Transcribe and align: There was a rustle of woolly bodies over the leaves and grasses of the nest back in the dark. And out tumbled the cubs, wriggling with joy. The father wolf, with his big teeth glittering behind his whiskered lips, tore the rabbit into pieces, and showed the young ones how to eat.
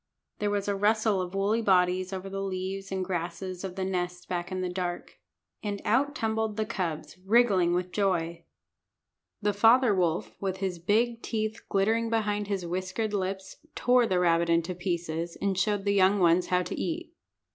There 0.39 0.49
was 0.49 0.67
a 0.67 0.75
rustle 0.75 1.21
of 1.21 1.35
woolly 1.35 1.61
bodies 1.61 2.11
over 2.11 2.27
the 2.27 2.41
leaves 2.41 2.91
and 2.91 3.05
grasses 3.05 3.63
of 3.63 3.75
the 3.75 3.85
nest 3.85 4.27
back 4.27 4.51
in 4.51 4.61
the 4.61 4.67
dark. 4.67 5.19
And 5.61 5.79
out 5.85 6.15
tumbled 6.15 6.57
the 6.57 6.65
cubs, 6.65 7.19
wriggling 7.23 7.75
with 7.75 7.91
joy. 7.91 8.43
The 9.43 9.53
father 9.53 9.93
wolf, 9.93 10.31
with 10.41 10.57
his 10.57 10.79
big 10.79 11.21
teeth 11.21 11.61
glittering 11.69 12.09
behind 12.09 12.47
his 12.47 12.65
whiskered 12.65 13.13
lips, 13.13 13.57
tore 13.75 14.07
the 14.07 14.17
rabbit 14.17 14.49
into 14.49 14.73
pieces, 14.73 15.37
and 15.39 15.55
showed 15.55 15.85
the 15.85 15.93
young 15.93 16.17
ones 16.17 16.47
how 16.47 16.63
to 16.63 16.73
eat. 16.81 17.13